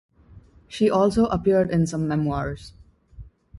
[0.67, 2.73] She also appeared in some memoirs.